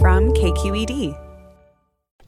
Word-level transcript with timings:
From 0.00 0.32
KQED. 0.32 1.27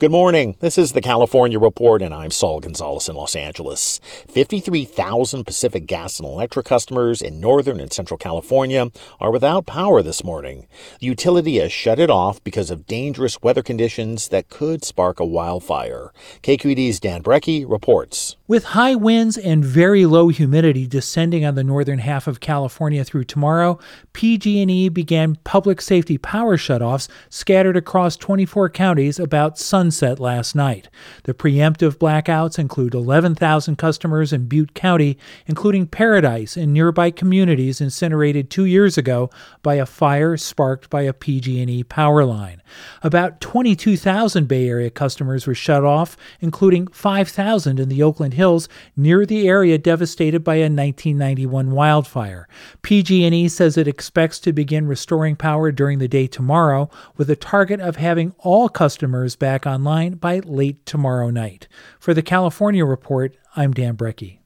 Good 0.00 0.10
morning. 0.10 0.56
This 0.60 0.78
is 0.78 0.92
the 0.92 1.02
California 1.02 1.58
Report, 1.58 2.00
and 2.00 2.14
I'm 2.14 2.30
Saul 2.30 2.60
Gonzalez 2.60 3.06
in 3.10 3.16
Los 3.16 3.36
Angeles. 3.36 4.00
53,000 4.28 5.44
Pacific 5.44 5.84
Gas 5.84 6.18
and 6.18 6.26
Electric 6.26 6.64
customers 6.64 7.20
in 7.20 7.38
Northern 7.38 7.78
and 7.78 7.92
Central 7.92 8.16
California 8.16 8.90
are 9.20 9.30
without 9.30 9.66
power 9.66 10.02
this 10.02 10.24
morning. 10.24 10.66
The 11.00 11.06
utility 11.08 11.58
has 11.58 11.70
shut 11.70 11.98
it 11.98 12.08
off 12.08 12.42
because 12.42 12.70
of 12.70 12.86
dangerous 12.86 13.42
weather 13.42 13.62
conditions 13.62 14.28
that 14.28 14.48
could 14.48 14.86
spark 14.86 15.20
a 15.20 15.26
wildfire. 15.26 16.14
KQED's 16.42 16.98
Dan 16.98 17.22
Brekke 17.22 17.68
reports. 17.68 18.36
With 18.48 18.64
high 18.64 18.94
winds 18.94 19.36
and 19.36 19.62
very 19.62 20.06
low 20.06 20.28
humidity 20.28 20.86
descending 20.86 21.44
on 21.44 21.56
the 21.56 21.62
northern 21.62 21.98
half 21.98 22.26
of 22.26 22.40
California 22.40 23.04
through 23.04 23.24
tomorrow, 23.24 23.78
PG&E 24.14 24.88
began 24.88 25.36
public 25.44 25.82
safety 25.82 26.16
power 26.16 26.56
shutoffs 26.56 27.06
scattered 27.28 27.76
across 27.76 28.16
24 28.16 28.70
counties 28.70 29.20
about 29.20 29.58
sunset 29.58 29.89
sunset 29.90 30.20
last 30.20 30.54
night. 30.54 30.88
The 31.24 31.34
preemptive 31.34 31.96
blackouts 31.96 32.60
include 32.60 32.94
11,000 32.94 33.76
customers 33.76 34.32
in 34.32 34.46
Butte 34.46 34.72
County, 34.72 35.18
including 35.46 35.88
Paradise 35.88 36.56
and 36.56 36.72
nearby 36.72 37.10
communities 37.10 37.80
incinerated 37.80 38.50
two 38.50 38.66
years 38.66 38.96
ago 38.96 39.30
by 39.62 39.74
a 39.74 39.86
fire 39.86 40.36
sparked 40.36 40.88
by 40.90 41.02
a 41.02 41.12
PG&E 41.12 41.82
power 41.84 42.24
line. 42.24 42.62
About 43.02 43.40
22,000 43.40 44.46
Bay 44.46 44.68
Area 44.68 44.90
customers 44.90 45.46
were 45.46 45.54
shut 45.54 45.84
off, 45.84 46.16
including 46.40 46.86
5,000 46.86 47.80
in 47.80 47.88
the 47.88 48.02
Oakland 48.02 48.34
Hills 48.34 48.68
near 48.96 49.26
the 49.26 49.48
area 49.48 49.76
devastated 49.76 50.44
by 50.44 50.56
a 50.56 50.70
1991 50.70 51.72
wildfire. 51.72 52.46
PG&E 52.82 53.48
says 53.48 53.76
it 53.76 53.88
expects 53.88 54.38
to 54.40 54.52
begin 54.52 54.86
restoring 54.86 55.34
power 55.34 55.72
during 55.72 55.98
the 55.98 56.06
day 56.06 56.28
tomorrow 56.28 56.88
with 57.16 57.28
a 57.28 57.36
target 57.36 57.80
of 57.80 57.96
having 57.96 58.34
all 58.38 58.68
customers 58.68 59.34
back 59.34 59.66
on 59.66 59.79
online 59.80 60.12
by 60.16 60.40
late 60.40 60.84
tomorrow 60.84 61.30
night. 61.30 61.66
For 61.98 62.12
the 62.12 62.20
California 62.20 62.84
Report, 62.84 63.34
I'm 63.56 63.72
Dan 63.72 63.96
Brekke. 63.96 64.36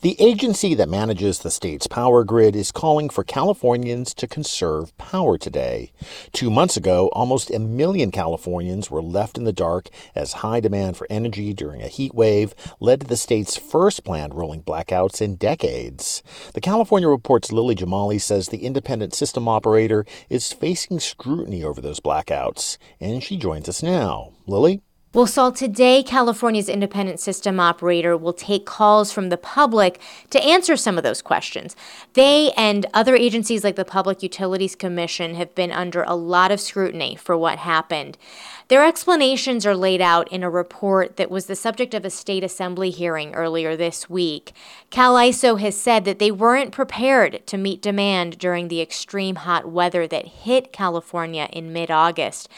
The 0.00 0.18
agency 0.18 0.74
that 0.74 0.88
manages 0.88 1.40
the 1.40 1.50
state's 1.50 1.86
power 1.86 2.24
grid 2.24 2.56
is 2.56 2.72
calling 2.72 3.10
for 3.10 3.22
Californians 3.22 4.14
to 4.14 4.26
conserve 4.26 4.96
power 4.96 5.36
today. 5.36 5.92
Two 6.32 6.50
months 6.50 6.78
ago, 6.78 7.08
almost 7.12 7.50
a 7.50 7.58
million 7.58 8.10
Californians 8.10 8.90
were 8.90 9.02
left 9.02 9.36
in 9.36 9.44
the 9.44 9.52
dark 9.52 9.88
as 10.14 10.34
high 10.34 10.60
demand 10.60 10.96
for 10.96 11.06
energy 11.10 11.52
during 11.52 11.82
a 11.82 11.88
heat 11.88 12.14
wave 12.14 12.54
led 12.80 13.00
to 13.00 13.06
the 13.06 13.16
state's 13.16 13.58
first 13.58 14.04
planned 14.04 14.34
rolling 14.34 14.62
blackouts 14.62 15.20
in 15.20 15.34
decades. 15.34 16.22
The 16.54 16.62
California 16.62 17.08
Report's 17.08 17.52
Lily 17.52 17.74
Jamali 17.74 18.20
says 18.20 18.48
the 18.48 18.64
independent 18.64 19.12
system 19.12 19.48
operator 19.48 20.06
is 20.30 20.52
facing 20.52 21.00
scrutiny 21.00 21.62
over 21.62 21.82
those 21.82 22.00
blackouts, 22.00 22.78
and 23.00 23.22
she 23.22 23.36
joins 23.36 23.68
us 23.68 23.82
now. 23.82 24.32
Lily? 24.48 24.82
Well, 25.14 25.26
Saul, 25.26 25.52
today 25.52 26.02
California's 26.02 26.68
independent 26.68 27.18
system 27.18 27.58
operator 27.58 28.14
will 28.14 28.34
take 28.34 28.66
calls 28.66 29.10
from 29.10 29.30
the 29.30 29.38
public 29.38 29.98
to 30.28 30.44
answer 30.44 30.76
some 30.76 30.98
of 30.98 31.02
those 31.02 31.22
questions. 31.22 31.74
They 32.12 32.52
and 32.58 32.84
other 32.92 33.16
agencies 33.16 33.64
like 33.64 33.76
the 33.76 33.86
Public 33.86 34.22
Utilities 34.22 34.76
Commission 34.76 35.34
have 35.34 35.54
been 35.54 35.72
under 35.72 36.02
a 36.02 36.14
lot 36.14 36.50
of 36.50 36.60
scrutiny 36.60 37.16
for 37.16 37.38
what 37.38 37.58
happened. 37.58 38.18
Their 38.68 38.84
explanations 38.84 39.64
are 39.64 39.74
laid 39.74 40.02
out 40.02 40.30
in 40.30 40.42
a 40.42 40.50
report 40.50 41.16
that 41.16 41.30
was 41.30 41.46
the 41.46 41.56
subject 41.56 41.94
of 41.94 42.04
a 42.04 42.10
state 42.10 42.44
assembly 42.44 42.90
hearing 42.90 43.34
earlier 43.34 43.74
this 43.76 44.10
week. 44.10 44.52
CalISO 44.90 45.58
has 45.58 45.74
said 45.74 46.04
that 46.04 46.18
they 46.18 46.30
weren't 46.30 46.70
prepared 46.70 47.46
to 47.46 47.56
meet 47.56 47.80
demand 47.80 48.36
during 48.36 48.68
the 48.68 48.82
extreme 48.82 49.36
hot 49.36 49.72
weather 49.72 50.06
that 50.06 50.26
hit 50.26 50.70
California 50.70 51.48
in 51.50 51.72
mid 51.72 51.90
August. 51.90 52.50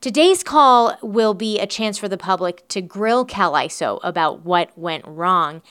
Today's 0.00 0.44
call 0.44 0.96
will 1.02 1.34
be 1.34 1.58
a 1.58 1.66
chance 1.66 1.98
for 1.98 2.06
the 2.08 2.16
public 2.16 2.68
to 2.68 2.80
grill 2.80 3.26
CalISO 3.26 3.98
about 4.04 4.44
what 4.44 4.70
went 4.78 5.04
wrong. 5.04 5.62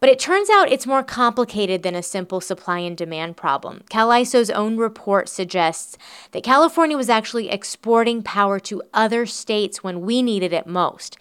But 0.00 0.08
it 0.08 0.18
turns 0.18 0.50
out 0.50 0.72
it's 0.72 0.86
more 0.86 1.04
complicated 1.04 1.84
than 1.84 1.94
a 1.94 2.02
simple 2.02 2.40
supply 2.40 2.80
and 2.80 2.96
demand 2.96 3.36
problem. 3.36 3.84
CalISO's 3.88 4.50
own 4.50 4.78
report 4.78 5.28
suggests 5.28 5.96
that 6.32 6.42
California 6.42 6.96
was 6.96 7.08
actually 7.08 7.50
exporting 7.50 8.20
power 8.20 8.58
to 8.58 8.82
other 8.92 9.26
states 9.26 9.43
when 9.82 10.00
we 10.00 10.22
needed 10.22 10.52
it 10.52 10.66
most. 10.66 11.16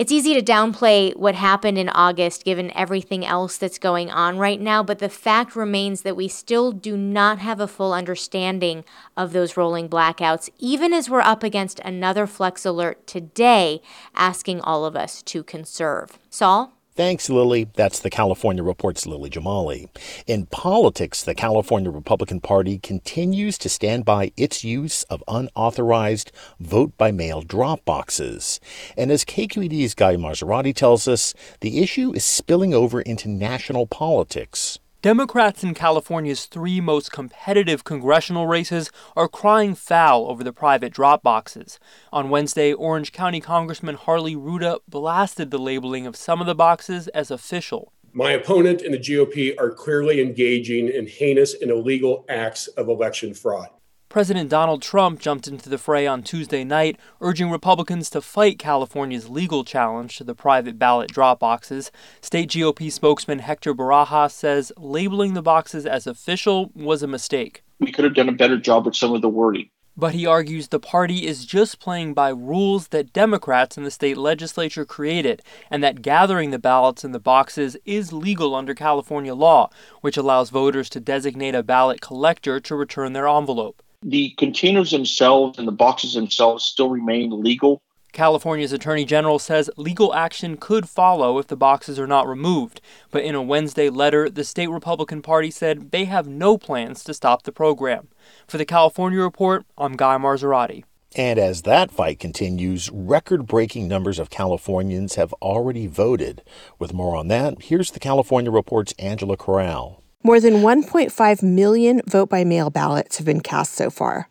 It's 0.00 0.10
easy 0.10 0.32
to 0.32 0.40
downplay 0.40 1.14
what 1.14 1.34
happened 1.34 1.76
in 1.76 1.90
August 1.90 2.42
given 2.42 2.74
everything 2.74 3.22
else 3.22 3.58
that's 3.58 3.78
going 3.78 4.10
on 4.10 4.38
right 4.38 4.58
now, 4.58 4.82
but 4.82 4.98
the 4.98 5.10
fact 5.10 5.54
remains 5.54 6.00
that 6.02 6.16
we 6.16 6.26
still 6.26 6.72
do 6.72 6.96
not 6.96 7.38
have 7.40 7.60
a 7.60 7.68
full 7.68 7.92
understanding 7.92 8.82
of 9.14 9.34
those 9.34 9.58
rolling 9.58 9.90
blackouts, 9.90 10.48
even 10.58 10.94
as 10.94 11.10
we're 11.10 11.20
up 11.20 11.42
against 11.42 11.80
another 11.80 12.26
flex 12.26 12.64
alert 12.64 13.06
today 13.06 13.82
asking 14.14 14.62
all 14.62 14.86
of 14.86 14.96
us 14.96 15.20
to 15.24 15.42
conserve. 15.42 16.18
Saul? 16.30 16.72
Thanks, 17.00 17.30
Lily. 17.30 17.66
That's 17.76 17.98
the 17.98 18.10
California 18.10 18.62
Report's 18.62 19.06
Lily 19.06 19.30
Jamali. 19.30 19.88
In 20.26 20.44
politics, 20.44 21.24
the 21.24 21.34
California 21.34 21.90
Republican 21.90 22.40
Party 22.40 22.78
continues 22.78 23.56
to 23.56 23.70
stand 23.70 24.04
by 24.04 24.32
its 24.36 24.64
use 24.64 25.04
of 25.04 25.24
unauthorized 25.26 26.30
vote 26.60 26.92
by 26.98 27.10
mail 27.10 27.40
drop 27.40 27.86
boxes. 27.86 28.60
And 28.98 29.10
as 29.10 29.24
KQED's 29.24 29.94
Guy 29.94 30.16
Marzorati 30.16 30.74
tells 30.74 31.08
us, 31.08 31.32
the 31.60 31.78
issue 31.78 32.12
is 32.12 32.22
spilling 32.22 32.74
over 32.74 33.00
into 33.00 33.30
national 33.30 33.86
politics. 33.86 34.78
Democrats 35.02 35.64
in 35.64 35.72
California's 35.72 36.44
three 36.44 36.78
most 36.78 37.10
competitive 37.10 37.84
congressional 37.84 38.46
races 38.46 38.90
are 39.16 39.28
crying 39.28 39.74
foul 39.74 40.26
over 40.26 40.44
the 40.44 40.52
private 40.52 40.92
drop 40.92 41.22
boxes. 41.22 41.80
On 42.12 42.28
Wednesday, 42.28 42.74
Orange 42.74 43.10
County 43.10 43.40
Congressman 43.40 43.94
Harley 43.94 44.36
Rouda 44.36 44.76
blasted 44.86 45.50
the 45.50 45.58
labeling 45.58 46.06
of 46.06 46.16
some 46.16 46.42
of 46.42 46.46
the 46.46 46.54
boxes 46.54 47.08
as 47.08 47.30
official. 47.30 47.94
My 48.12 48.32
opponent 48.32 48.82
and 48.82 48.92
the 48.92 48.98
GOP 48.98 49.58
are 49.58 49.70
clearly 49.70 50.20
engaging 50.20 50.88
in 50.88 51.06
heinous 51.06 51.54
and 51.54 51.70
illegal 51.70 52.26
acts 52.28 52.66
of 52.66 52.90
election 52.90 53.32
fraud. 53.32 53.68
President 54.10 54.50
Donald 54.50 54.82
Trump 54.82 55.20
jumped 55.20 55.46
into 55.46 55.68
the 55.68 55.78
fray 55.78 56.04
on 56.04 56.24
Tuesday 56.24 56.64
night, 56.64 56.98
urging 57.20 57.48
Republicans 57.48 58.10
to 58.10 58.20
fight 58.20 58.58
California's 58.58 59.28
legal 59.28 59.62
challenge 59.62 60.16
to 60.16 60.24
the 60.24 60.34
private 60.34 60.80
ballot 60.80 61.12
drop 61.12 61.38
boxes. 61.38 61.92
State 62.20 62.50
GOP 62.50 62.90
spokesman 62.90 63.38
Hector 63.38 63.72
Barajas 63.72 64.32
says 64.32 64.72
labeling 64.76 65.34
the 65.34 65.42
boxes 65.42 65.86
as 65.86 66.08
official 66.08 66.72
was 66.74 67.04
a 67.04 67.06
mistake. 67.06 67.62
We 67.78 67.92
could 67.92 68.04
have 68.04 68.16
done 68.16 68.28
a 68.28 68.32
better 68.32 68.58
job 68.58 68.86
with 68.86 68.96
some 68.96 69.14
of 69.14 69.22
the 69.22 69.28
wording. 69.28 69.70
But 69.96 70.14
he 70.14 70.26
argues 70.26 70.66
the 70.66 70.80
party 70.80 71.24
is 71.28 71.46
just 71.46 71.78
playing 71.78 72.12
by 72.12 72.30
rules 72.30 72.88
that 72.88 73.12
Democrats 73.12 73.76
in 73.76 73.84
the 73.84 73.92
state 73.92 74.16
legislature 74.16 74.84
created, 74.84 75.40
and 75.70 75.84
that 75.84 76.02
gathering 76.02 76.50
the 76.50 76.58
ballots 76.58 77.04
in 77.04 77.12
the 77.12 77.20
boxes 77.20 77.76
is 77.84 78.12
legal 78.12 78.56
under 78.56 78.74
California 78.74 79.36
law, 79.36 79.70
which 80.00 80.16
allows 80.16 80.50
voters 80.50 80.88
to 80.90 80.98
designate 80.98 81.54
a 81.54 81.62
ballot 81.62 82.00
collector 82.00 82.58
to 82.58 82.74
return 82.74 83.12
their 83.12 83.28
envelope 83.28 83.80
the 84.02 84.30
containers 84.38 84.90
themselves 84.90 85.58
and 85.58 85.68
the 85.68 85.72
boxes 85.72 86.14
themselves 86.14 86.64
still 86.64 86.88
remain 86.88 87.42
legal. 87.42 87.82
California's 88.12 88.72
Attorney 88.72 89.04
General 89.04 89.38
says 89.38 89.70
legal 89.76 90.12
action 90.14 90.56
could 90.56 90.88
follow 90.88 91.38
if 91.38 91.46
the 91.46 91.56
boxes 91.56 91.98
are 91.98 92.08
not 92.08 92.26
removed. 92.26 92.80
But 93.10 93.22
in 93.22 93.36
a 93.36 93.42
Wednesday 93.42 93.88
letter, 93.88 94.28
the 94.28 94.42
state 94.42 94.68
Republican 94.68 95.22
Party 95.22 95.50
said 95.50 95.92
they 95.92 96.06
have 96.06 96.26
no 96.26 96.58
plans 96.58 97.04
to 97.04 97.14
stop 97.14 97.44
the 97.44 97.52
program. 97.52 98.08
For 98.48 98.58
the 98.58 98.64
California 98.64 99.20
Report, 99.20 99.64
I'm 99.78 99.96
Guy 99.96 100.16
Marzorati. 100.16 100.84
And 101.14 101.38
as 101.38 101.62
that 101.62 101.90
fight 101.90 102.18
continues, 102.20 102.88
record 102.90 103.46
breaking 103.46 103.88
numbers 103.88 104.18
of 104.18 104.30
Californians 104.30 105.16
have 105.16 105.32
already 105.34 105.86
voted. 105.86 106.42
With 106.78 106.92
more 106.92 107.16
on 107.16 107.28
that, 107.28 107.62
here's 107.62 107.90
the 107.90 108.00
California 108.00 108.50
Report's 108.50 108.94
Angela 108.98 109.36
Corral. 109.36 109.99
More 110.22 110.38
than 110.38 110.56
1.5 110.56 111.42
million 111.42 112.02
vote 112.06 112.28
by 112.28 112.44
mail 112.44 112.68
ballots 112.68 113.16
have 113.16 113.24
been 113.24 113.40
cast 113.40 113.72
so 113.72 113.88
far. 113.88 114.28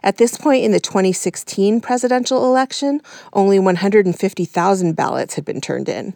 At 0.00 0.16
this 0.18 0.36
point 0.36 0.62
in 0.62 0.70
the 0.70 0.78
2016 0.78 1.80
presidential 1.80 2.44
election, 2.44 3.00
only 3.32 3.58
150,000 3.58 4.92
ballots 4.94 5.34
had 5.34 5.44
been 5.44 5.60
turned 5.60 5.88
in. 5.88 6.14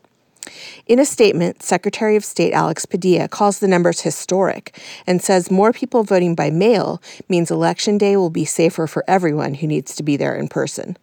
In 0.87 1.01
a 1.01 1.05
statement, 1.05 1.61
Secretary 1.61 2.15
of 2.15 2.25
State 2.25 2.53
Alex 2.53 2.87
Padilla 2.87 3.27
calls 3.27 3.59
the 3.59 3.67
numbers 3.67 4.03
historic 4.03 4.79
and 5.09 5.21
says 5.21 5.51
more 5.51 5.73
people 5.73 6.05
voting 6.05 6.37
by 6.37 6.51
mail 6.51 7.03
means 7.29 7.51
Election 7.51 7.99
Day 7.99 8.17
will 8.17 8.31
be 8.31 8.45
safer 8.45 8.87
for 8.87 9.03
everyone 9.09 9.55
who 9.55 9.67
needs 9.67 9.97
to 9.97 10.05
be 10.05 10.17
there 10.17 10.37
in 10.37 10.47
person. 10.47 10.97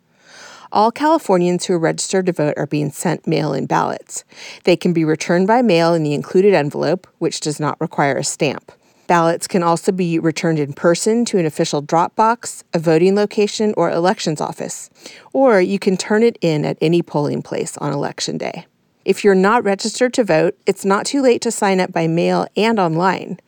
All 0.74 0.92
Californians 0.92 1.66
who 1.66 1.76
are 1.76 1.80
registered 1.80 2.26
to 2.26 2.32
vote 2.32 2.56
are 2.58 2.66
being 2.66 2.90
sent 2.90 3.28
mail 3.28 3.54
in 3.54 3.68
ballots. 3.68 4.24
They 4.64 4.76
can 4.76 4.92
be 4.92 5.06
returned 5.06 5.46
by 5.46 5.62
mail 5.62 5.94
in 5.94 6.02
the 6.02 6.16
included 6.16 6.56
envelope, 6.56 7.06
which 7.20 7.42
does 7.42 7.60
not 7.60 7.80
require 7.80 8.18
a 8.18 8.24
stamp. 8.24 8.72
Ballots 9.06 9.48
can 9.48 9.62
also 9.62 9.92
be 9.92 10.18
returned 10.18 10.58
in 10.58 10.74
person 10.74 11.26
to 11.26 11.38
an 11.38 11.46
official 11.46 11.84
drop 11.84 12.16
box, 12.16 12.64
a 12.74 12.80
voting 12.80 13.14
location, 13.14 13.76
or 13.78 13.92
elections 13.92 14.42
office, 14.42 14.90
or 15.32 15.62
you 15.62 15.78
can 15.78 15.96
turn 15.96 16.24
it 16.24 16.40
in 16.42 16.66
at 16.66 16.80
any 16.82 17.04
polling 17.04 17.44
place 17.44 17.78
on 17.78 17.94
election 17.94 18.40
day. 18.40 18.66
If 19.06 19.24
you're 19.24 19.36
not 19.36 19.66
registered 19.66 20.14
to 20.14 20.24
vote, 20.24 20.58
it's 20.66 20.86
not 20.86 21.06
too 21.06 21.22
late 21.22 21.42
to 21.42 21.52
sign 21.52 21.82
up 21.82 21.92
by 21.92 22.08
mail 22.08 22.48
and 22.56 22.80
online. 22.80 23.40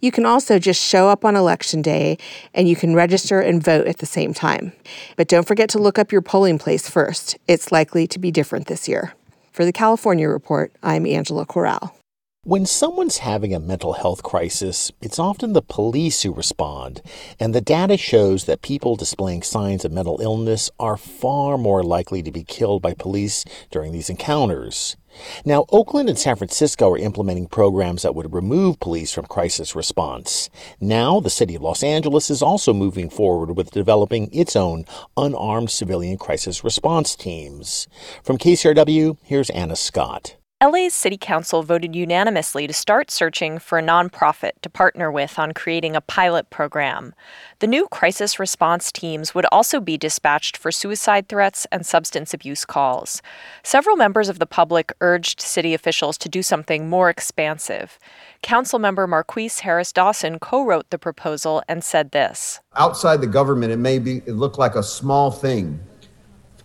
You 0.00 0.12
can 0.12 0.24
also 0.24 0.60
just 0.60 0.80
show 0.80 1.08
up 1.08 1.24
on 1.24 1.34
election 1.34 1.82
day 1.82 2.16
and 2.54 2.68
you 2.68 2.76
can 2.76 2.94
register 2.94 3.40
and 3.40 3.62
vote 3.62 3.88
at 3.88 3.98
the 3.98 4.06
same 4.06 4.32
time. 4.32 4.72
But 5.16 5.26
don't 5.26 5.48
forget 5.48 5.68
to 5.70 5.78
look 5.78 5.98
up 5.98 6.12
your 6.12 6.22
polling 6.22 6.58
place 6.58 6.88
first. 6.88 7.36
It's 7.48 7.72
likely 7.72 8.06
to 8.06 8.20
be 8.20 8.30
different 8.30 8.68
this 8.68 8.88
year. 8.88 9.14
For 9.50 9.64
the 9.64 9.72
California 9.72 10.28
Report, 10.28 10.72
I'm 10.82 11.06
Angela 11.06 11.44
Corral. 11.44 11.96
When 12.44 12.64
someone's 12.64 13.18
having 13.18 13.52
a 13.52 13.60
mental 13.60 13.92
health 13.92 14.22
crisis, 14.22 14.90
it's 15.02 15.18
often 15.18 15.52
the 15.52 15.60
police 15.60 16.22
who 16.22 16.32
respond, 16.32 17.02
and 17.38 17.54
the 17.54 17.60
data 17.60 17.98
shows 17.98 18.46
that 18.46 18.62
people 18.62 18.96
displaying 18.96 19.42
signs 19.42 19.84
of 19.84 19.92
mental 19.92 20.20
illness 20.22 20.70
are 20.78 20.96
far 20.96 21.58
more 21.58 21.82
likely 21.82 22.22
to 22.22 22.32
be 22.32 22.42
killed 22.42 22.80
by 22.80 22.94
police 22.94 23.44
during 23.70 23.92
these 23.92 24.08
encounters. 24.08 24.96
Now, 25.44 25.66
Oakland 25.70 26.08
and 26.08 26.18
San 26.18 26.36
Francisco 26.36 26.90
are 26.90 26.98
implementing 26.98 27.46
programs 27.46 28.02
that 28.02 28.14
would 28.14 28.34
remove 28.34 28.80
police 28.80 29.12
from 29.12 29.26
crisis 29.26 29.76
response. 29.76 30.50
Now, 30.80 31.20
the 31.20 31.30
city 31.30 31.54
of 31.54 31.62
Los 31.62 31.82
Angeles 31.82 32.30
is 32.30 32.42
also 32.42 32.72
moving 32.72 33.10
forward 33.10 33.56
with 33.56 33.70
developing 33.70 34.28
its 34.32 34.56
own 34.56 34.84
unarmed 35.16 35.70
civilian 35.70 36.18
crisis 36.18 36.64
response 36.64 37.14
teams. 37.14 37.88
From 38.22 38.38
KCRW, 38.38 39.18
here's 39.22 39.50
Anna 39.50 39.76
Scott. 39.76 40.36
LA's 40.62 40.92
City 40.92 41.16
Council 41.16 41.62
voted 41.62 41.96
unanimously 41.96 42.66
to 42.66 42.74
start 42.74 43.10
searching 43.10 43.58
for 43.58 43.78
a 43.78 43.82
nonprofit 43.82 44.50
to 44.60 44.68
partner 44.68 45.10
with 45.10 45.38
on 45.38 45.52
creating 45.52 45.96
a 45.96 46.02
pilot 46.02 46.50
program. 46.50 47.14
The 47.60 47.66
new 47.66 47.88
crisis 47.88 48.38
response 48.38 48.92
teams 48.92 49.34
would 49.34 49.46
also 49.50 49.80
be 49.80 49.96
dispatched 49.96 50.58
for 50.58 50.70
suicide 50.70 51.30
threats 51.30 51.66
and 51.72 51.86
substance 51.86 52.34
abuse 52.34 52.66
calls. 52.66 53.22
Several 53.62 53.96
members 53.96 54.28
of 54.28 54.38
the 54.38 54.44
public 54.44 54.92
urged 55.00 55.40
city 55.40 55.72
officials 55.72 56.18
to 56.18 56.28
do 56.28 56.42
something 56.42 56.90
more 56.90 57.08
expansive. 57.08 57.98
Councilmember 58.42 59.08
Marqueece 59.08 59.60
Harris 59.60 59.94
Dawson 59.94 60.38
co 60.38 60.62
wrote 60.62 60.90
the 60.90 60.98
proposal 60.98 61.62
and 61.68 61.82
said 61.82 62.10
this 62.10 62.60
Outside 62.76 63.22
the 63.22 63.26
government, 63.26 63.72
it 63.72 63.78
may 63.78 63.98
be, 63.98 64.18
it 64.26 64.32
look 64.32 64.58
like 64.58 64.74
a 64.74 64.82
small 64.82 65.30
thing 65.30 65.80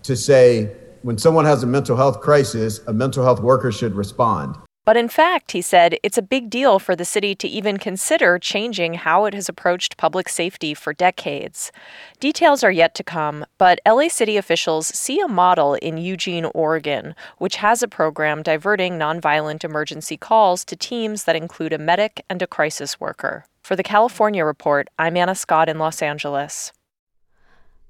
to 0.04 0.18
say, 0.18 0.76
when 1.06 1.20
someone 1.20 1.46
has 1.46 1.62
a 1.62 1.68
mental 1.68 1.96
health 1.96 2.20
crisis, 2.20 2.80
a 2.88 2.92
mental 2.92 3.24
health 3.24 3.40
worker 3.40 3.72
should 3.72 3.94
respond. 3.94 4.58
But 4.86 4.98
in 4.98 5.08
fact, 5.08 5.52
he 5.52 5.62
said, 5.62 6.00
it's 6.02 6.18
a 6.18 6.24
big 6.24 6.50
deal 6.50 6.80
for 6.80 6.96
the 6.96 7.06
city 7.06 7.36
to 7.36 7.48
even 7.48 7.78
consider 7.78 8.40
changing 8.40 8.96
how 8.96 9.26
it 9.26 9.36
has 9.36 9.48
approached 9.48 9.98
public 9.98 10.28
safety 10.28 10.74
for 10.74 10.94
decades. 10.94 11.72
Details 12.20 12.64
are 12.64 12.72
yet 12.72 12.96
to 12.96 13.04
come, 13.04 13.46
but 13.60 13.80
LA 13.88 14.08
City 14.08 14.36
officials 14.36 14.88
see 14.88 15.20
a 15.20 15.28
model 15.28 15.76
in 15.76 15.98
Eugene, 16.00 16.46
Oregon, 16.56 17.14
which 17.38 17.58
has 17.58 17.84
a 17.84 17.88
program 17.88 18.42
diverting 18.42 18.98
nonviolent 18.98 19.64
emergency 19.64 20.18
calls 20.18 20.66
to 20.66 20.76
teams 20.76 21.26
that 21.26 21.36
include 21.36 21.72
a 21.72 21.78
medic 21.78 22.26
and 22.32 22.42
a 22.42 22.48
crisis 22.48 23.00
worker. 23.00 23.46
For 23.62 23.76
the 23.76 23.84
California 23.84 24.44
Report, 24.44 24.88
I'm 24.98 25.18
Anna 25.18 25.36
Scott 25.36 25.70
in 25.70 25.78
Los 25.78 26.02
Angeles. 26.02 26.72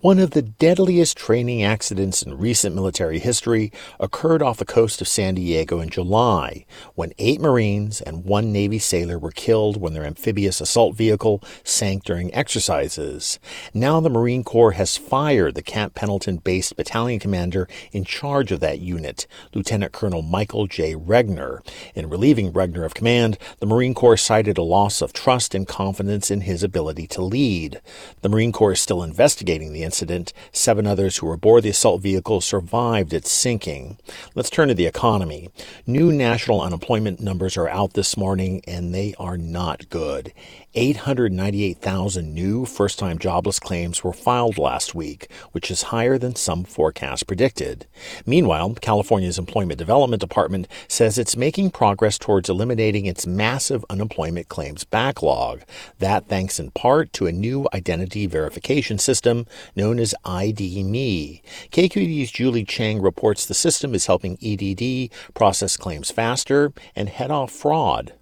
One 0.00 0.20
of 0.20 0.30
the 0.30 0.42
deadliest 0.42 1.16
training 1.16 1.64
accidents 1.64 2.22
in 2.22 2.38
recent 2.38 2.72
military 2.72 3.18
history 3.18 3.72
occurred 3.98 4.42
off 4.42 4.58
the 4.58 4.64
coast 4.64 5.00
of 5.00 5.08
San 5.08 5.34
Diego 5.34 5.80
in 5.80 5.88
July 5.88 6.66
when 6.94 7.12
eight 7.18 7.40
Marines 7.40 8.00
and 8.00 8.24
one 8.24 8.52
Navy 8.52 8.78
sailor 8.78 9.18
were 9.18 9.32
killed 9.32 9.76
when 9.76 9.94
their 9.94 10.04
amphibious 10.04 10.60
assault 10.60 10.94
vehicle 10.94 11.42
sank 11.64 12.04
during 12.04 12.32
exercises. 12.32 13.40
Now 13.74 13.98
the 13.98 14.08
Marine 14.08 14.44
Corps 14.44 14.70
has 14.70 14.96
fired 14.96 15.56
the 15.56 15.62
Camp 15.62 15.96
Pendleton 15.96 16.36
based 16.36 16.76
battalion 16.76 17.18
commander 17.18 17.66
in 17.90 18.04
charge 18.04 18.52
of 18.52 18.60
that 18.60 18.78
unit, 18.78 19.26
Lieutenant 19.52 19.90
Colonel 19.90 20.22
Michael 20.22 20.68
J. 20.68 20.94
Regner. 20.94 21.58
In 21.96 22.08
relieving 22.08 22.52
Regner 22.52 22.86
of 22.86 22.94
command, 22.94 23.36
the 23.58 23.66
Marine 23.66 23.94
Corps 23.94 24.16
cited 24.16 24.58
a 24.58 24.62
loss 24.62 25.02
of 25.02 25.12
trust 25.12 25.56
and 25.56 25.66
confidence 25.66 26.30
in 26.30 26.42
his 26.42 26.62
ability 26.62 27.08
to 27.08 27.20
lead. 27.20 27.80
The 28.22 28.28
Marine 28.28 28.52
Corps 28.52 28.74
is 28.74 28.80
still 28.80 29.02
investigating 29.02 29.72
the 29.72 29.87
incident, 29.88 30.34
seven 30.52 30.86
others 30.86 31.16
who 31.16 31.26
were 31.26 31.32
aboard 31.32 31.62
the 31.62 31.70
assault 31.70 32.02
vehicle 32.02 32.42
survived 32.42 33.14
its 33.14 33.32
sinking. 33.32 33.96
Let's 34.34 34.50
turn 34.50 34.68
to 34.68 34.74
the 34.74 34.84
economy. 34.84 35.48
New 35.86 36.12
national 36.12 36.60
unemployment 36.60 37.20
numbers 37.20 37.56
are 37.56 37.70
out 37.70 37.94
this 37.94 38.14
morning, 38.14 38.60
and 38.66 38.94
they 38.94 39.14
are 39.18 39.38
not 39.38 39.88
good. 39.88 40.34
898,000 40.74 42.34
new 42.34 42.66
first 42.66 42.98
time 42.98 43.18
jobless 43.18 43.58
claims 43.58 44.04
were 44.04 44.12
filed 44.12 44.58
last 44.58 44.94
week, 44.94 45.30
which 45.52 45.70
is 45.70 45.84
higher 45.84 46.18
than 46.18 46.36
some 46.36 46.64
forecasts 46.64 47.22
predicted. 47.22 47.86
Meanwhile, 48.26 48.74
California's 48.74 49.38
Employment 49.38 49.78
Development 49.78 50.20
Department 50.20 50.68
says 50.86 51.16
it's 51.16 51.36
making 51.36 51.70
progress 51.70 52.18
towards 52.18 52.50
eliminating 52.50 53.06
its 53.06 53.26
massive 53.26 53.84
unemployment 53.88 54.50
claims 54.50 54.84
backlog. 54.84 55.62
That 55.98 56.28
thanks 56.28 56.60
in 56.60 56.70
part 56.72 57.14
to 57.14 57.26
a 57.26 57.32
new 57.32 57.66
identity 57.72 58.26
verification 58.26 58.98
system 58.98 59.46
known 59.78 59.98
as 59.98 60.14
ID.me. 60.24 61.40
KQED's 61.70 62.32
Julie 62.32 62.64
Chang 62.64 63.00
reports 63.00 63.46
the 63.46 63.54
system 63.54 63.94
is 63.94 64.06
helping 64.06 64.36
EDD 64.42 65.10
process 65.32 65.76
claims 65.76 66.10
faster 66.10 66.72
and 66.96 67.08
head 67.08 67.30
off 67.30 67.52
fraud. 67.52 68.12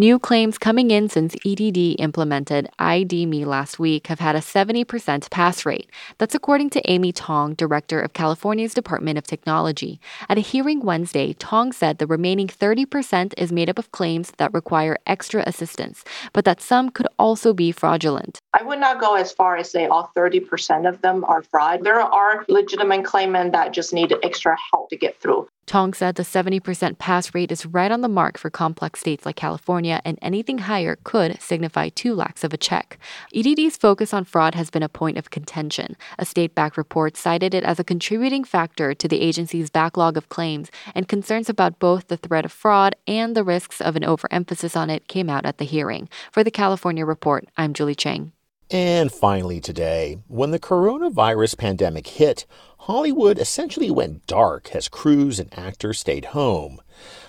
New 0.00 0.18
claims 0.18 0.56
coming 0.56 0.90
in 0.90 1.10
since 1.10 1.36
EDD 1.44 2.00
implemented 2.00 2.70
ID.me 2.78 3.44
last 3.44 3.78
week 3.78 4.06
have 4.06 4.18
had 4.18 4.34
a 4.34 4.38
70% 4.38 5.30
pass 5.30 5.66
rate. 5.66 5.90
That's 6.16 6.34
according 6.34 6.70
to 6.70 6.90
Amy 6.90 7.12
Tong, 7.12 7.52
director 7.52 8.00
of 8.00 8.14
California's 8.14 8.72
Department 8.72 9.18
of 9.18 9.26
Technology. 9.26 10.00
At 10.30 10.38
a 10.38 10.40
hearing 10.40 10.80
Wednesday, 10.80 11.34
Tong 11.34 11.70
said 11.70 11.98
the 11.98 12.06
remaining 12.06 12.48
30% 12.48 13.34
is 13.36 13.52
made 13.52 13.68
up 13.68 13.78
of 13.78 13.92
claims 13.92 14.32
that 14.38 14.54
require 14.54 14.96
extra 15.06 15.44
assistance, 15.46 16.02
but 16.32 16.46
that 16.46 16.62
some 16.62 16.88
could 16.88 17.08
also 17.18 17.52
be 17.52 17.70
fraudulent. 17.70 18.38
I 18.54 18.62
would 18.62 18.80
not 18.80 19.02
go 19.02 19.16
as 19.16 19.32
far 19.32 19.58
as 19.58 19.70
say 19.70 19.84
all 19.86 20.10
30% 20.16 20.88
of 20.88 21.02
them 21.02 21.24
are 21.24 21.42
fraud. 21.42 21.84
There 21.84 22.00
are 22.00 22.46
legitimate 22.48 23.04
claimants 23.04 23.52
that 23.52 23.72
just 23.72 23.92
need 23.92 24.14
extra 24.22 24.56
help 24.72 24.88
to 24.88 24.96
get 24.96 25.20
through. 25.20 25.46
Tong 25.70 25.94
said 25.94 26.16
the 26.16 26.24
70% 26.24 26.98
pass 26.98 27.32
rate 27.32 27.52
is 27.52 27.64
right 27.64 27.92
on 27.92 28.00
the 28.00 28.08
mark 28.08 28.36
for 28.36 28.50
complex 28.50 28.98
states 28.98 29.24
like 29.24 29.36
California, 29.36 30.02
and 30.04 30.18
anything 30.20 30.58
higher 30.58 30.98
could 31.04 31.40
signify 31.40 31.90
too 31.90 32.12
lax 32.12 32.42
of 32.42 32.52
a 32.52 32.56
check. 32.56 32.98
EDD's 33.32 33.76
focus 33.76 34.12
on 34.12 34.24
fraud 34.24 34.56
has 34.56 34.68
been 34.68 34.82
a 34.82 34.88
point 34.88 35.16
of 35.16 35.30
contention. 35.30 35.96
A 36.18 36.24
state 36.24 36.56
backed 36.56 36.76
report 36.76 37.16
cited 37.16 37.54
it 37.54 37.62
as 37.62 37.78
a 37.78 37.84
contributing 37.84 38.42
factor 38.42 38.94
to 38.94 39.06
the 39.06 39.20
agency's 39.20 39.70
backlog 39.70 40.16
of 40.16 40.28
claims, 40.28 40.72
and 40.92 41.06
concerns 41.06 41.48
about 41.48 41.78
both 41.78 42.08
the 42.08 42.16
threat 42.16 42.44
of 42.44 42.50
fraud 42.50 42.96
and 43.06 43.36
the 43.36 43.44
risks 43.44 43.80
of 43.80 43.94
an 43.94 44.02
overemphasis 44.02 44.74
on 44.74 44.90
it 44.90 45.06
came 45.06 45.30
out 45.30 45.46
at 45.46 45.58
the 45.58 45.64
hearing. 45.64 46.08
For 46.32 46.42
the 46.42 46.50
California 46.50 47.06
Report, 47.06 47.46
I'm 47.56 47.74
Julie 47.74 47.94
Chang. 47.94 48.32
And 48.70 49.10
finally, 49.10 49.60
today, 49.60 50.18
when 50.28 50.52
the 50.52 50.60
coronavirus 50.60 51.58
pandemic 51.58 52.06
hit, 52.06 52.46
Hollywood 52.78 53.40
essentially 53.40 53.90
went 53.90 54.28
dark 54.28 54.74
as 54.76 54.86
crews 54.86 55.40
and 55.40 55.52
actors 55.58 55.98
stayed 55.98 56.26
home. 56.26 56.80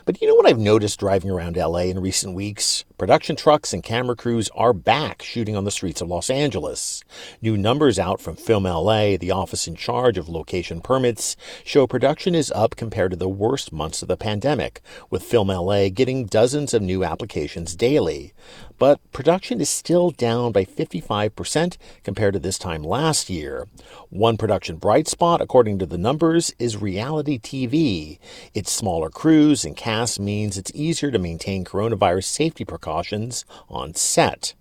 But 0.06 0.22
you 0.22 0.28
know 0.28 0.36
what 0.36 0.46
I've 0.46 0.60
noticed 0.60 1.00
driving 1.00 1.32
around 1.32 1.58
LA 1.58 1.86
in 1.86 2.00
recent 2.00 2.36
weeks? 2.36 2.86
Production 3.02 3.36
trucks 3.36 3.74
and 3.74 3.82
camera 3.82 4.16
crews 4.16 4.48
are 4.54 4.74
back 4.74 5.24
shooting 5.24 5.56
on 5.56 5.64
the 5.64 5.72
streets 5.72 6.02
of 6.02 6.08
Los 6.08 6.30
Angeles. 6.30 7.04
New 7.42 7.58
numbers 7.58 7.98
out 7.98 8.22
from 8.22 8.36
Film 8.36 8.66
LA, 8.66 9.18
the 9.18 9.32
office 9.32 9.68
in 9.68 9.76
charge 9.76 10.20
of 10.20 10.30
location 10.30 10.82
permits, 10.82 11.36
show 11.64 11.88
production 11.88 12.36
is 12.36 12.52
up 12.52 12.76
compared 12.76 13.10
to 13.10 13.18
the 13.18 13.28
worst 13.28 13.74
months 13.74 14.04
of 14.04 14.08
the 14.08 14.16
pandemic, 14.16 14.82
with 15.10 15.24
Film 15.24 15.48
LA 15.48 15.90
getting 15.90 16.28
dozens 16.28 16.76
of 16.76 16.84
new 16.84 17.04
applications 17.04 17.76
daily. 17.76 18.36
But 18.78 19.00
production 19.12 19.62
is 19.62 19.70
still 19.70 20.12
down 20.12 20.52
by 20.52 20.64
55% 20.64 21.78
compared 22.04 22.34
to 22.34 22.40
this 22.40 22.60
time 22.60 22.84
last 22.84 23.32
year. 23.32 23.68
One 24.10 24.38
production 24.38 24.76
bright 24.76 25.08
spot, 25.08 25.42
according 25.42 25.80
to 25.80 25.88
the 25.88 25.98
numbers, 25.98 26.54
is 26.60 26.78
reality 26.78 27.40
TV. 27.40 28.20
Its 28.54 28.72
smaller 28.72 29.10
crews 29.10 29.66
and 29.66 29.76
cast 29.76 30.20
means 30.20 30.56
it's 30.56 30.72
easier 30.76 31.10
to 31.10 31.18
maintain 31.18 31.66
coronavirus 31.66 32.26
safety 32.26 32.64
precautions 32.64 32.91
precautions 32.92 33.46
on 33.70 33.94
set. 33.94 34.54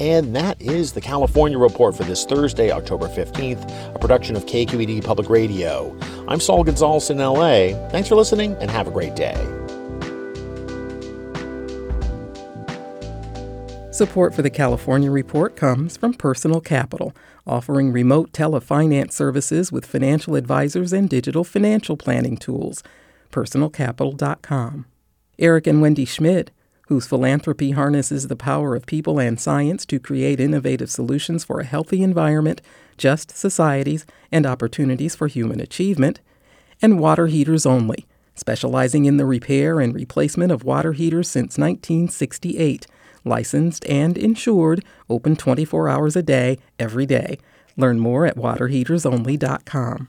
And 0.00 0.34
that 0.34 0.60
is 0.60 0.92
the 0.92 1.00
California 1.00 1.56
Report 1.56 1.96
for 1.96 2.02
this 2.02 2.24
Thursday, 2.24 2.72
October 2.72 3.06
15th, 3.06 3.94
a 3.94 3.98
production 4.00 4.34
of 4.34 4.44
KQED 4.46 5.04
Public 5.04 5.30
Radio. 5.30 5.96
I'm 6.26 6.40
Saul 6.40 6.64
Gonzalez 6.64 7.10
in 7.10 7.18
LA. 7.18 7.88
Thanks 7.90 8.08
for 8.08 8.16
listening 8.16 8.56
and 8.58 8.68
have 8.72 8.88
a 8.88 8.90
great 8.90 9.14
day. 9.14 9.36
Support 13.92 14.34
for 14.34 14.42
the 14.42 14.50
California 14.50 15.12
Report 15.12 15.54
comes 15.54 15.96
from 15.96 16.14
Personal 16.14 16.60
Capital, 16.60 17.14
offering 17.46 17.92
remote 17.92 18.32
telefinance 18.32 19.12
services 19.12 19.70
with 19.70 19.86
financial 19.86 20.34
advisors 20.34 20.92
and 20.92 21.08
digital 21.08 21.44
financial 21.44 21.96
planning 21.96 22.36
tools 22.36 22.82
personalcapital.com. 23.34 24.86
Eric 25.38 25.66
and 25.66 25.82
Wendy 25.82 26.04
Schmidt, 26.04 26.52
whose 26.86 27.06
philanthropy 27.06 27.72
harnesses 27.72 28.28
the 28.28 28.36
power 28.36 28.76
of 28.76 28.86
people 28.86 29.18
and 29.18 29.40
science 29.40 29.84
to 29.86 29.98
create 29.98 30.38
innovative 30.38 30.90
solutions 30.90 31.42
for 31.42 31.58
a 31.58 31.64
healthy 31.64 32.02
environment, 32.02 32.62
just 32.96 33.36
societies, 33.36 34.06
and 34.30 34.46
opportunities 34.46 35.16
for 35.16 35.26
human 35.26 35.60
achievement. 35.60 36.20
And 36.80 37.00
Water 37.00 37.26
Heaters 37.26 37.66
Only, 37.66 38.06
specializing 38.36 39.04
in 39.06 39.16
the 39.16 39.26
repair 39.26 39.80
and 39.80 39.94
replacement 39.94 40.52
of 40.52 40.62
water 40.62 40.92
heaters 40.92 41.28
since 41.28 41.58
1968. 41.58 42.86
Licensed 43.24 43.84
and 43.86 44.16
insured, 44.16 44.84
open 45.10 45.34
24 45.34 45.88
hours 45.88 46.14
a 46.14 46.22
day, 46.22 46.58
every 46.78 47.06
day. 47.06 47.38
Learn 47.76 47.98
more 47.98 48.26
at 48.26 48.36
waterheatersonly.com. 48.36 50.08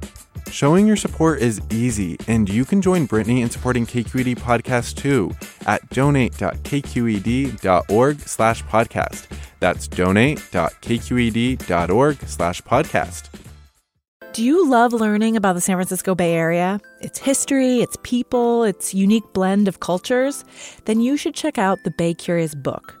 Showing 0.51 0.85
your 0.85 0.97
support 0.97 1.39
is 1.39 1.61
easy, 1.71 2.17
and 2.27 2.49
you 2.49 2.65
can 2.65 2.81
join 2.81 3.05
Brittany 3.05 3.41
in 3.41 3.49
supporting 3.49 3.85
KQED 3.85 4.37
Podcast 4.37 4.97
too 4.97 5.31
at 5.65 5.87
donate.kqed.org 5.89 8.19
slash 8.19 8.61
podcast. 8.65 9.27
That's 9.61 9.87
donate.kqed.org 9.87 12.17
slash 12.27 12.61
podcast. 12.63 13.29
Do 14.33 14.43
you 14.43 14.69
love 14.69 14.91
learning 14.91 15.37
about 15.37 15.53
the 15.53 15.61
San 15.61 15.77
Francisco 15.77 16.15
Bay 16.15 16.33
Area? 16.33 16.81
Its 16.99 17.17
history, 17.17 17.79
its 17.79 17.95
people, 18.03 18.65
its 18.65 18.93
unique 18.93 19.23
blend 19.33 19.69
of 19.69 19.79
cultures? 19.79 20.43
Then 20.83 20.99
you 20.99 21.15
should 21.15 21.33
check 21.33 21.57
out 21.57 21.79
the 21.85 21.91
Bay 21.91 22.13
Curious 22.13 22.55
book. 22.55 23.00